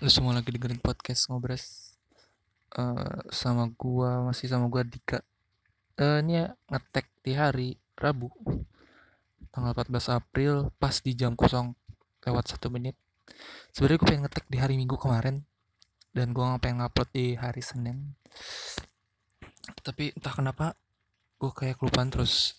Lu 0.00 0.08
semua 0.08 0.32
lagi 0.32 0.48
dengerin 0.48 0.80
podcast 0.80 1.28
ngobras 1.28 1.92
eh 2.72 3.20
sama 3.28 3.68
gua 3.76 4.24
masih 4.24 4.48
sama 4.48 4.72
gua 4.72 4.80
Dika. 4.80 5.20
Eh 6.00 6.24
ini 6.24 6.40
ya 6.40 6.56
ngetek 6.72 7.04
di 7.20 7.36
hari 7.36 7.68
Rabu 8.00 8.32
tanggal 9.52 9.76
14 9.76 10.16
April 10.16 10.72
pas 10.80 10.96
di 11.04 11.12
jam 11.12 11.36
kosong 11.36 11.76
lewat 12.24 12.48
satu 12.48 12.72
menit. 12.72 12.96
Sebenarnya 13.76 14.00
gue 14.00 14.08
pengen 14.08 14.22
ngetek 14.24 14.46
di 14.48 14.56
hari 14.56 14.80
Minggu 14.80 14.96
kemarin 14.96 15.44
dan 16.16 16.32
gua 16.32 16.56
nggak 16.56 16.62
pengen 16.64 16.80
upload 16.80 17.10
di 17.12 17.36
hari 17.36 17.60
Senin. 17.60 18.16
Tapi 19.84 20.16
entah 20.16 20.32
kenapa 20.32 20.80
gue 21.36 21.52
kayak 21.52 21.76
kelupaan 21.76 22.08
terus 22.08 22.56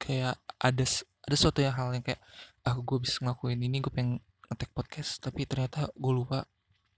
kayak 0.00 0.40
ada 0.56 0.84
ada 1.20 1.36
suatu 1.36 1.60
yang 1.60 1.76
hal 1.76 1.92
yang 1.92 2.00
kayak 2.00 2.24
ah 2.64 2.72
gue 2.80 2.96
bisa 2.96 3.20
ngelakuin 3.20 3.60
ini 3.60 3.84
gue 3.84 3.92
pengen 3.92 4.24
ngetek 4.50 4.74
podcast 4.74 5.22
tapi 5.22 5.46
ternyata 5.46 5.88
gue 5.94 6.12
lupa. 6.12 6.42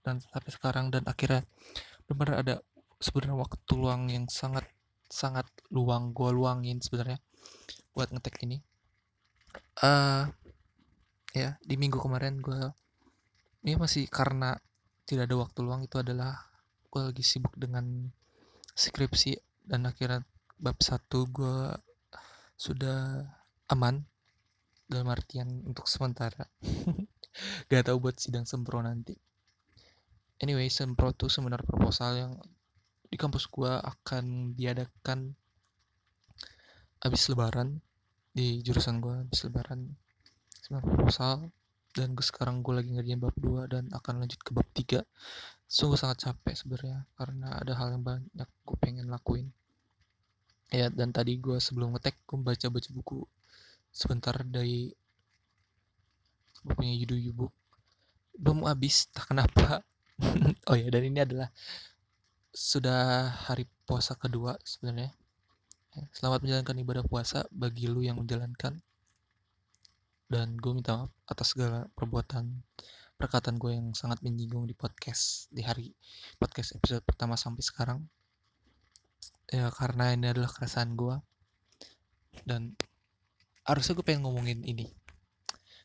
Dan 0.03 0.19
sampai 0.19 0.51
sekarang 0.51 0.91
dan 0.91 1.07
akhirnya 1.07 1.47
benar 2.09 2.43
ada 2.43 2.55
sebenarnya 2.99 3.39
waktu 3.39 3.71
luang 3.79 4.11
yang 4.11 4.27
sangat 4.27 4.67
sangat 5.07 5.47
luang 5.71 6.11
gue 6.11 6.27
luangin 6.33 6.81
sebenarnya 6.81 7.21
buat 7.93 8.09
ngetek 8.11 8.43
ini. 8.49 8.57
Uh, 9.79 10.27
ya 11.31 11.55
di 11.61 11.77
minggu 11.77 12.01
kemarin 12.01 12.41
gue 12.41 12.73
ini 13.63 13.77
masih 13.77 14.09
karena 14.09 14.57
tidak 15.07 15.29
ada 15.29 15.35
waktu 15.39 15.59
luang 15.61 15.85
itu 15.85 16.01
adalah 16.01 16.35
gue 16.89 17.01
lagi 17.13 17.23
sibuk 17.23 17.53
dengan 17.55 18.09
skripsi. 18.73 19.37
Dan 19.63 19.87
akhirnya 19.87 20.25
bab 20.59 20.81
satu 20.83 21.29
gue 21.31 21.71
sudah 22.59 23.23
aman 23.71 24.03
dalam 24.87 25.07
artian 25.09 25.63
untuk 25.63 25.87
sementara 25.87 26.45
gak 27.69 27.89
tahu 27.89 28.09
buat 28.09 28.17
sidang 28.17 28.45
sempro 28.47 28.79
nanti. 28.81 29.15
Anyway 30.41 30.67
sempro 30.67 31.13
tuh 31.15 31.31
seminar 31.31 31.63
proposal 31.63 32.11
yang 32.17 32.33
di 33.07 33.15
kampus 33.15 33.45
gua 33.47 33.79
akan 33.79 34.57
diadakan 34.57 35.37
habis 36.99 37.29
lebaran. 37.29 37.79
Di 38.33 38.65
jurusan 38.65 38.97
gua 38.97 39.21
habis 39.21 39.45
lebaran. 39.45 39.93
Seminar 40.57 40.83
proposal. 40.83 41.53
Dan 41.93 42.17
gue 42.17 42.25
sekarang 42.25 42.65
gue 42.65 42.73
lagi 42.73 42.89
ngerjain 42.89 43.21
bab 43.21 43.37
2 43.37 43.69
dan 43.69 43.85
akan 43.93 44.25
lanjut 44.25 44.41
ke 44.41 44.49
bab 44.49 44.65
3 44.73 45.05
sungguh 45.73 45.97
sangat 45.97 46.29
capek 46.29 46.53
sebenarnya 46.53 47.05
karena 47.17 47.53
ada 47.57 47.73
hal 47.73 47.97
yang 47.97 48.01
banyak 48.01 48.49
gue 48.49 48.77
pengen 48.77 49.09
lakuin. 49.13 49.49
Ya 50.73 50.89
dan 50.89 51.13
tadi 51.13 51.37
gue 51.37 51.61
sebelum 51.61 51.93
ngetek 51.93 52.17
gue 52.25 52.37
baca 52.41 52.67
baca 52.69 52.89
buku 52.93 53.25
sebentar 53.93 54.33
dari 54.41 54.89
bukunya 56.63 56.95
Yudu 56.97 57.19
Yubu 57.19 57.47
belum 58.37 58.65
habis 58.65 59.09
tak 59.13 59.33
kenapa. 59.33 59.81
Oh 60.69 60.77
ya 60.77 60.87
dan 60.93 61.03
ini 61.09 61.25
adalah 61.25 61.49
sudah 62.53 63.33
hari 63.49 63.65
puasa 63.83 64.13
kedua 64.13 64.55
sebenarnya. 64.61 65.09
Ya, 65.93 66.03
selamat 66.13 66.45
menjalankan 66.45 66.77
ibadah 66.85 67.03
puasa 67.03 67.49
bagi 67.49 67.89
lu 67.89 68.05
yang 68.05 68.21
menjalankan. 68.21 68.77
Dan 70.29 70.57
gue 70.61 70.71
minta 70.73 70.95
maaf 70.95 71.11
atas 71.25 71.57
segala 71.57 71.89
perbuatan 71.97 72.61
perkataan 73.17 73.57
gue 73.57 73.73
yang 73.73 73.93
sangat 73.97 74.21
menyinggung 74.21 74.69
di 74.69 74.77
podcast 74.77 75.49
di 75.49 75.65
hari 75.65 75.93
podcast 76.37 76.77
episode 76.77 77.01
pertama 77.03 77.33
sampai 77.35 77.65
sekarang. 77.65 77.99
Ya 79.49 79.73
karena 79.73 80.13
ini 80.13 80.29
adalah 80.29 80.49
keresahan 80.49 80.93
gue 80.93 81.19
dan 82.45 82.77
harusnya 83.65 83.97
gue 83.97 84.05
pengen 84.05 84.29
ngomongin 84.29 84.61
ini 84.61 84.93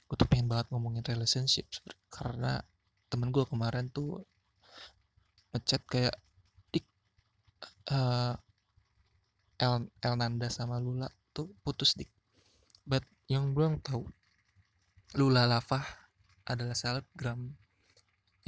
gue 0.08 0.16
tuh 0.16 0.24
pengen 0.24 0.48
banget 0.48 0.72
ngomongin 0.72 1.04
relationship 1.04 1.68
karena 2.08 2.64
temen 3.12 3.28
gue 3.28 3.44
kemarin 3.44 3.92
tuh 3.92 4.24
ngechat 5.52 5.84
kayak 5.84 6.16
dik 6.72 6.84
uh, 7.92 8.36
El 9.58 9.90
Elnanda 10.00 10.48
sama 10.48 10.78
Lula 10.78 11.10
tuh 11.36 11.50
putus 11.60 11.92
dik. 11.98 12.08
But 12.88 13.04
yang 13.28 13.52
belum 13.52 13.84
tahu 13.84 14.06
Lula 15.18 15.44
Lava 15.44 15.82
adalah 16.48 16.72
selebgram 16.72 17.52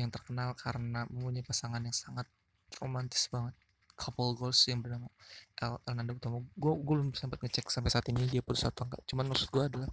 yang 0.01 0.09
terkenal 0.09 0.57
karena 0.57 1.05
mempunyai 1.13 1.45
pasangan 1.45 1.83
yang 1.85 1.93
sangat 1.93 2.25
romantis 2.81 3.29
banget. 3.29 3.53
Couple 4.01 4.33
goals 4.33 4.65
yang 4.65 4.81
bernama 4.81 5.13
El 5.61 5.77
Elnanda 5.85 6.17
Utama 6.17 6.41
gue 6.41 6.73
gue 6.73 6.95
belum 6.97 7.13
sempat 7.13 7.37
ngecek 7.45 7.69
sampai 7.69 7.93
saat 7.93 8.09
ini 8.09 8.25
dia 8.25 8.41
putus 8.41 8.65
atau 8.65 8.89
enggak 8.89 9.05
cuman 9.05 9.29
maksud 9.29 9.53
gue 9.53 9.61
adalah 9.61 9.91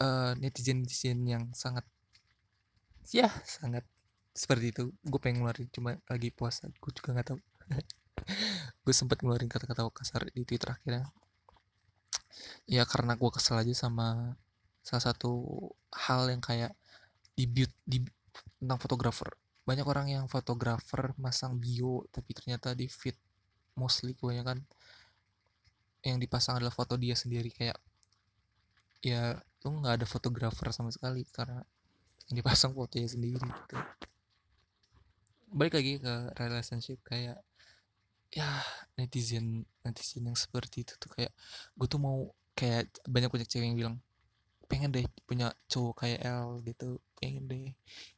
uh, 0.00 0.32
netizen 0.38 0.82
netizen 0.82 1.22
yang 1.26 1.44
sangat 1.54 1.84
ya 3.12 3.28
sangat 3.44 3.84
seperti 4.34 4.74
itu. 4.74 4.82
Gue 5.06 5.20
pengen 5.22 5.44
ngeluarin 5.44 5.70
cuma 5.70 5.98
lagi 6.10 6.34
puasa 6.34 6.66
gue 6.70 6.92
juga 6.94 7.14
nggak 7.14 7.26
tahu. 7.34 7.38
Gue 8.84 8.94
sempat 8.94 9.20
ngeluarin 9.20 9.50
kata-kata 9.50 9.90
kasar 9.90 10.28
di 10.30 10.42
twitter 10.46 10.74
akhirnya. 10.76 11.08
Ya 12.68 12.82
karena 12.86 13.14
gue 13.18 13.30
kesel 13.30 13.60
aja 13.60 13.74
sama 13.74 14.38
salah 14.84 15.04
satu 15.12 15.32
hal 15.92 16.28
yang 16.28 16.42
kayak 16.44 16.72
di 17.34 17.48
di 17.86 17.98
tentang 18.60 18.78
fotografer. 18.80 19.28
Banyak 19.64 19.86
orang 19.88 20.06
yang 20.12 20.24
fotografer 20.28 21.16
masang 21.16 21.56
bio 21.56 22.04
tapi 22.12 22.36
ternyata 22.36 22.76
di 22.76 22.86
feed 22.86 23.16
mostly 23.74 24.14
kebanyakan 24.14 24.62
yang 26.04 26.20
dipasang 26.20 26.60
adalah 26.60 26.74
foto 26.74 26.94
dia 27.00 27.16
sendiri 27.16 27.48
kayak 27.48 27.80
ya 29.00 29.40
lu 29.64 29.80
nggak 29.80 30.00
ada 30.02 30.06
fotografer 30.06 30.68
sama 30.70 30.92
sekali 30.92 31.24
karena 31.32 31.64
yang 32.28 32.36
dipasang 32.40 32.76
fotonya 32.76 33.08
sendiri 33.08 33.40
gitu. 33.40 33.76
Balik 35.48 35.80
lagi 35.80 35.92
ke 36.00 36.14
relationship 36.36 37.00
kayak 37.04 37.40
ya 38.34 38.60
netizen 38.98 39.62
netizen 39.86 40.26
yang 40.26 40.36
seperti 40.36 40.82
itu 40.82 40.92
tuh 40.98 41.08
kayak 41.14 41.32
gue 41.78 41.86
tuh 41.86 42.02
mau 42.02 42.28
kayak 42.52 42.90
banyak 43.06 43.30
banyak 43.30 43.48
cewek 43.48 43.66
yang 43.72 43.78
bilang 43.78 43.96
pengen 44.68 44.90
deh 44.90 45.06
punya 45.28 45.52
cowok 45.68 46.04
kayak 46.04 46.20
L 46.24 46.60
gitu. 46.64 46.98
Pengen 47.20 47.48
deh. 47.48 47.72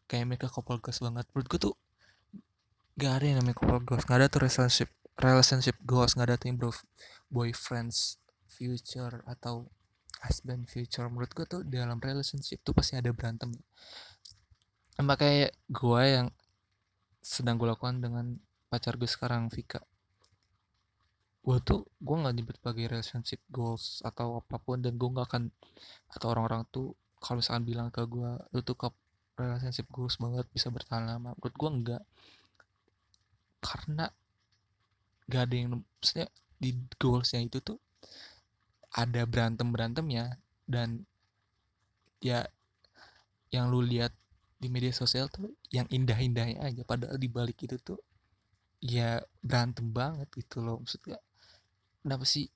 Kayak 0.07 0.25
mereka 0.31 0.47
couple 0.51 0.79
goals 0.79 1.03
banget. 1.03 1.27
Menurut 1.35 1.49
gue 1.51 1.61
tuh 1.71 1.75
gak 2.97 3.21
ada 3.21 3.25
yang 3.29 3.39
namanya 3.45 3.57
couple 3.61 3.85
goals 3.85 4.09
gak 4.09 4.19
ada 4.25 4.27
tuh 4.33 4.41
relationship 4.41 4.89
relationship 5.21 5.77
goals 5.85 6.17
gak 6.17 6.33
ada 6.33 6.41
tuh 6.41 6.49
yang 6.49 6.57
bro 6.57 6.73
boyfriends 7.29 8.17
future 8.49 9.21
atau 9.29 9.69
husband 10.25 10.65
future 10.71 11.05
menurut 11.13 11.33
gue 11.37 11.45
tuh 11.45 11.61
dalam 11.67 12.01
relationship 12.01 12.65
tuh 12.65 12.73
pasti 12.73 12.97
ada 12.97 13.13
berantem. 13.13 13.53
Makanya 14.97 15.53
gue 15.69 16.03
yang 16.09 16.29
sedang 17.21 17.61
gue 17.61 17.69
lakukan 17.69 18.01
dengan 18.01 18.41
pacar 18.73 18.97
gue 18.97 19.09
sekarang 19.09 19.53
Vika. 19.53 19.85
Gue 21.45 21.59
tuh 21.63 21.85
gue 22.01 22.17
nggak 22.17 22.35
nyebut 22.35 22.57
sebagai 22.59 22.85
relationship 22.91 23.41
goals 23.53 24.01
atau 24.03 24.41
apa 24.41 24.57
pun 24.57 24.81
dan 24.81 24.97
gue 24.97 25.09
nggak 25.09 25.27
akan 25.29 25.53
atau 26.11 26.27
orang-orang 26.33 26.65
tuh 26.73 26.97
kalau 27.21 27.39
misalkan 27.43 27.65
bilang 27.69 27.89
ke 27.93 28.03
gue 28.09 28.31
lu 28.57 28.61
tuh 28.65 28.77
ke 28.79 28.89
relationship 29.37 29.87
goals 29.93 30.17
banget 30.17 30.49
bisa 30.51 30.73
bertahan 30.73 31.05
lama. 31.05 31.37
Menurut 31.37 31.55
gue 31.55 31.71
enggak 31.71 32.03
karena 33.61 34.07
gak 35.27 35.43
ada 35.51 35.55
yang 35.59 35.83
maksudnya 35.83 36.31
di 36.57 36.71
goalsnya 36.97 37.43
itu 37.43 37.59
tuh 37.59 37.83
ada 38.97 39.23
berantem 39.29 39.69
berantemnya 39.69 40.41
dan 40.65 41.05
ya 42.25 42.49
yang 43.53 43.69
lu 43.69 43.85
lihat 43.85 44.11
di 44.57 44.73
media 44.73 44.91
sosial 44.91 45.29
tuh 45.29 45.53
yang 45.69 45.85
indah-indahnya 45.93 46.65
aja 46.65 46.83
padahal 46.83 47.21
di 47.21 47.29
balik 47.29 47.61
itu 47.61 47.77
tuh 47.77 48.01
ya 48.81 49.21
berantem 49.45 49.93
banget 49.93 50.33
gitu 50.33 50.65
loh. 50.65 50.81
Maksudnya 50.81 51.21
kenapa 52.01 52.25
sih 52.25 52.49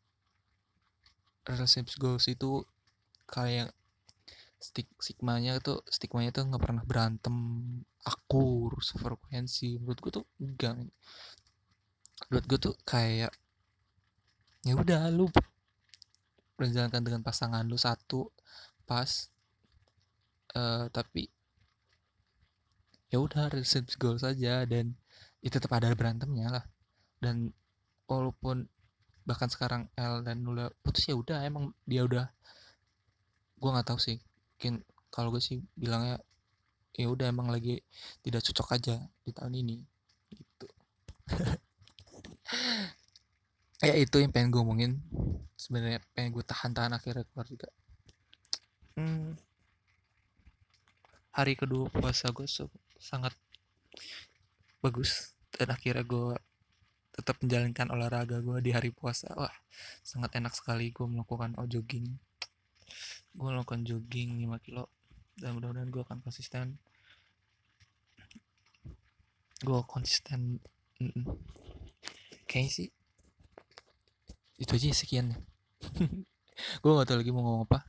relationship 1.45 1.93
goals 2.01 2.25
itu 2.29 2.65
kayak 3.29 3.73
stig 4.61 4.89
stigmanya 5.01 5.57
tuh 5.61 5.81
stigmanya 5.89 6.33
tuh 6.33 6.49
nggak 6.49 6.63
pernah 6.65 6.85
berantem 6.89 7.37
akur 8.05 8.81
sefrekuensi. 8.81 9.77
Menurut 9.77 9.99
gue 10.01 10.13
tuh 10.21 10.27
enggak 10.41 10.73
menurut 12.29 12.45
gue 12.49 12.59
tuh 12.61 12.75
kayak 12.89 13.33
ya 14.65 14.73
udah 14.77 15.09
lu 15.09 15.29
menjalankan 16.61 17.03
dengan 17.03 17.23
pasangan 17.25 17.65
lu 17.65 17.81
satu 17.81 18.29
pas 18.85 19.31
uh, 20.55 20.87
tapi 20.93 21.31
ya 23.11 23.19
udah 23.19 23.51
relationship 23.51 23.99
goals 23.99 24.23
saja 24.23 24.63
dan 24.69 24.95
itu 25.41 25.57
tetap 25.57 25.73
ada 25.75 25.91
berantemnya 25.97 26.61
lah. 26.61 26.65
Dan 27.19 27.53
walaupun 28.07 28.69
bahkan 29.25 29.47
sekarang 29.47 29.87
L 29.95 30.25
dan 30.25 30.43
Lula 30.43 30.73
putus 30.83 31.07
ya 31.07 31.15
udah 31.15 31.45
emang 31.45 31.71
dia 31.87 32.03
udah 32.03 32.27
gue 33.61 33.71
nggak 33.71 33.87
tahu 33.93 34.01
sih 34.01 34.19
mungkin 34.57 34.83
kalau 35.13 35.29
gue 35.31 35.43
sih 35.45 35.61
bilangnya 35.77 36.19
ya 36.97 37.07
udah 37.07 37.31
emang 37.31 37.53
lagi 37.53 37.85
tidak 38.25 38.43
cocok 38.43 38.69
aja 38.81 38.97
di 39.23 39.31
tahun 39.31 39.55
ini 39.61 39.77
gitu 40.33 40.67
ya 43.81 43.97
itu 43.97 44.21
yang 44.21 44.33
pengen 44.33 44.53
gue 44.53 44.61
omongin. 44.61 44.93
Sebenarnya 45.57 46.01
pengen 46.13 46.37
gue 46.37 46.45
tahan-tahan 46.45 46.93
akhirnya 46.93 47.25
keluar 47.33 47.47
juga. 47.49 47.69
Hmm, 48.97 49.41
hari 51.33 51.57
kedua 51.57 51.89
puasa 51.89 52.29
gue 52.29 52.45
sangat 53.01 53.33
bagus. 54.85 55.33
Dan 55.51 55.73
akhirnya 55.73 56.05
gue 56.05 56.37
tetap 57.11 57.37
menjalankan 57.43 57.89
olahraga 57.93 58.45
gue 58.45 58.61
di 58.61 58.71
hari 58.77 58.93
puasa. 58.93 59.33
Wah 59.37 59.53
sangat 60.05 60.37
enak 60.37 60.53
sekali 60.53 60.93
gue 60.93 61.07
melakukan 61.09 61.57
oh, 61.57 61.65
jogging. 61.65 62.21
Gue 63.33 63.49
melakukan 63.49 63.89
jogging 63.89 64.45
5 64.45 64.65
kilo. 64.65 64.93
Dan 65.41 65.57
mudah-mudahan 65.57 65.89
gue 65.89 66.03
akan 66.05 66.21
konsisten. 66.21 66.77
Gue 69.61 69.81
konsisten 69.89 70.61
mm 71.01 71.13
-mm. 71.17 71.25
kayaknya 72.49 72.73
sih 72.73 72.89
itu 74.61 74.77
aja 74.77 74.93
sekian 74.93 75.33
gue 76.83 76.91
gak 76.93 77.09
tau 77.09 77.19
lagi 77.19 77.33
mau 77.33 77.43
ngomong 77.45 77.65
apa. 77.65 77.89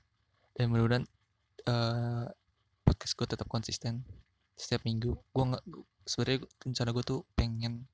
Dan 0.55 0.71
mudah-mudahan 0.71 1.05
uh, 1.67 2.27
podcast 2.83 3.13
gue 3.15 3.27
tetap 3.27 3.47
konsisten 3.51 4.03
setiap 4.55 4.83
minggu. 4.87 5.15
Gue 5.31 5.43
nggak 5.51 5.63
sebenarnya 6.07 6.39
rencana 6.63 6.89
gue 6.91 7.03
tuh 7.03 7.21
pengen 7.35 7.87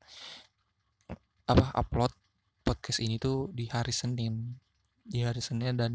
apa 1.47 1.71
upload 1.79 2.11
podcast 2.67 2.99
ini 2.99 3.17
tuh 3.17 3.49
di 3.53 3.69
hari 3.69 3.93
Senin. 3.93 4.57
Di 5.07 5.23
hari 5.23 5.39
Senin 5.39 5.79
dan 5.79 5.93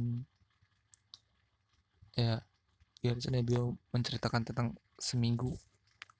ya 2.16 2.40
di 3.00 3.06
hari 3.08 3.20
Senin 3.20 3.44
dia 3.44 3.62
menceritakan 3.92 4.48
tentang 4.48 4.68
seminggu 4.96 5.56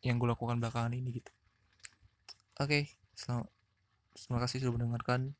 yang 0.02 0.18
gue 0.18 0.28
lakukan 0.28 0.58
belakangan 0.58 0.92
ini 0.92 1.22
gitu. 1.22 1.32
Oke 2.60 2.68
okay, 2.68 2.82
selamat 3.16 3.48
terima 4.12 4.44
kasih 4.44 4.60
sudah 4.60 4.76
mendengarkan 4.76 5.32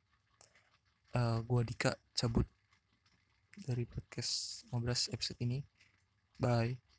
uh, 1.17 1.39
gue 1.45 1.61
Dika 1.67 1.93
cabut 2.17 2.47
dari 3.69 3.85
podcast 3.85 4.65
15 4.73 5.15
episode 5.15 5.39
ini. 5.45 5.61
Bye 6.41 6.92